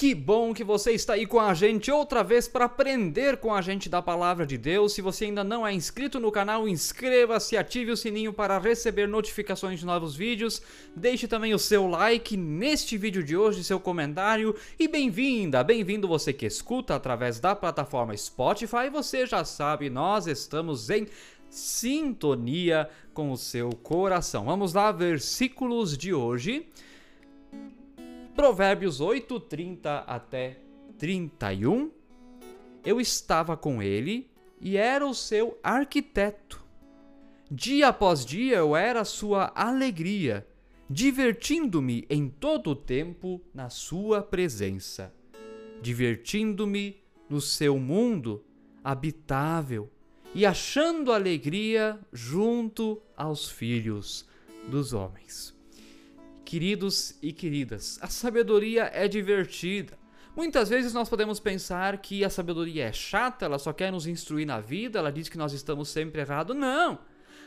[0.00, 3.60] Que bom que você está aí com a gente outra vez para aprender com a
[3.60, 4.94] gente da palavra de Deus.
[4.94, 9.78] Se você ainda não é inscrito no canal, inscreva-se, ative o sininho para receber notificações
[9.78, 10.62] de novos vídeos.
[10.96, 16.32] Deixe também o seu like neste vídeo de hoje, seu comentário e bem-vinda, bem-vindo você
[16.32, 18.88] que escuta através da plataforma Spotify.
[18.90, 21.08] Você já sabe, nós estamos em
[21.50, 24.46] sintonia com o seu coração.
[24.46, 26.66] Vamos lá, versículos de hoje.
[28.40, 30.60] Provérbios 8, 30 até
[30.96, 31.90] 31.
[32.82, 36.64] Eu estava com ele e era o seu arquiteto.
[37.50, 40.46] Dia após dia eu era sua alegria,
[40.88, 45.14] divertindo-me em todo o tempo na sua presença,
[45.82, 46.96] divertindo-me
[47.28, 48.42] no seu mundo
[48.82, 49.90] habitável
[50.34, 54.26] e achando alegria junto aos filhos
[54.70, 55.39] dos homens.
[56.50, 59.96] Queridos e queridas, a sabedoria é divertida.
[60.34, 64.44] Muitas vezes nós podemos pensar que a sabedoria é chata, ela só quer nos instruir
[64.44, 66.56] na vida, ela diz que nós estamos sempre errados.
[66.56, 66.98] Não!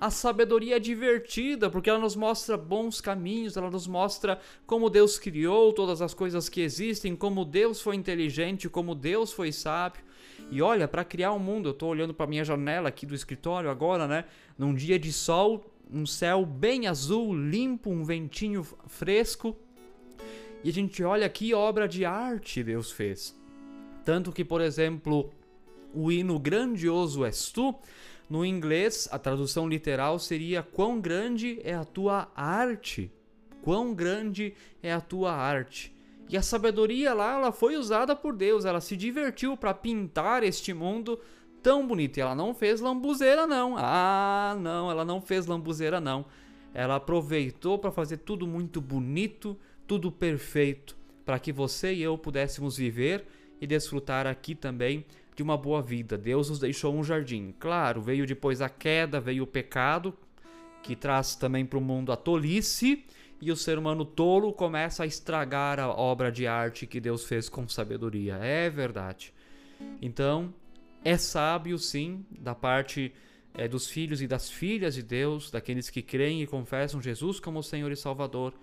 [0.00, 5.18] A sabedoria é divertida porque ela nos mostra bons caminhos, ela nos mostra como Deus
[5.18, 10.04] criou todas as coisas que existem, como Deus foi inteligente, como Deus foi sábio.
[10.52, 13.68] E olha, para criar um mundo, eu estou olhando para minha janela aqui do escritório
[13.68, 14.24] agora, né?
[14.56, 19.56] Num dia de sol, um céu bem azul, limpo, um ventinho fresco.
[20.62, 23.36] E a gente olha que obra de arte Deus fez.
[24.04, 25.30] Tanto que, por exemplo,
[25.92, 27.74] o hino grandioso és tu,
[28.28, 33.12] no inglês, a tradução literal seria quão grande é a tua arte.
[33.62, 35.94] Quão grande é a tua arte.
[36.28, 40.72] E a sabedoria lá, ela foi usada por Deus, ela se divertiu para pintar este
[40.72, 41.20] mundo
[41.64, 42.20] tão bonita.
[42.20, 43.74] E ela não fez lambuzeira, não.
[43.78, 46.26] Ah, não, ela não fez lambuzeira, não.
[46.74, 52.76] Ela aproveitou para fazer tudo muito bonito, tudo perfeito, para que você e eu pudéssemos
[52.76, 53.24] viver
[53.60, 56.18] e desfrutar aqui também de uma boa vida.
[56.18, 57.54] Deus nos deixou um jardim.
[57.58, 60.14] Claro, veio depois a queda, veio o pecado,
[60.82, 63.04] que traz também para o mundo a tolice,
[63.40, 67.48] e o ser humano tolo começa a estragar a obra de arte que Deus fez
[67.48, 68.34] com sabedoria.
[68.36, 69.32] É verdade.
[70.00, 70.52] Então,
[71.04, 73.12] é sábio, sim, da parte
[73.52, 77.62] é, dos filhos e das filhas de Deus, daqueles que creem e confessam Jesus como
[77.62, 78.54] Senhor e Salvador,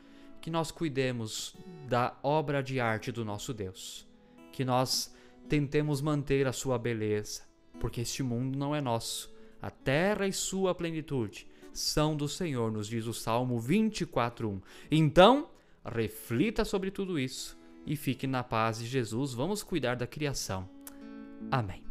[0.41, 1.56] que nós cuidemos
[1.88, 4.07] da obra de arte do nosso Deus,
[4.52, 5.13] que nós
[5.47, 7.44] tentemos manter a sua beleza,
[7.79, 9.31] porque este mundo não é nosso,
[9.62, 14.62] a terra e sua plenitude são do Senhor, nos diz o Salmo 24:1.
[14.90, 15.50] Então,
[15.85, 19.34] reflita sobre tudo isso e fique na paz de Jesus.
[19.34, 20.68] Vamos cuidar da criação.
[21.50, 21.91] Amém.